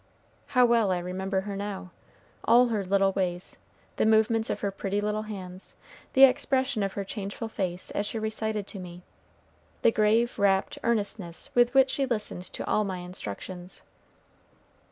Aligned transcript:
How 0.57 0.65
well 0.65 0.89
I 0.89 0.97
remember 0.97 1.41
her 1.41 1.55
now, 1.55 1.91
all 2.43 2.69
her 2.69 2.83
little 2.83 3.11
ways, 3.11 3.59
the 3.97 4.05
movements 4.07 4.49
of 4.49 4.61
her 4.61 4.71
pretty 4.71 4.99
little 4.99 5.21
hands, 5.29 5.75
the 6.13 6.23
expression 6.23 6.81
of 6.81 6.93
her 6.93 7.03
changeful 7.03 7.49
face 7.49 7.91
as 7.91 8.07
she 8.07 8.17
recited 8.17 8.65
to 8.65 8.79
me, 8.79 9.03
the 9.83 9.91
grave, 9.91 10.39
rapt 10.39 10.79
earnestness 10.81 11.51
with 11.53 11.75
which 11.75 11.91
she 11.91 12.07
listened 12.07 12.45
to 12.45 12.65
all 12.65 12.83
my 12.83 12.97
instructions! 12.97 13.83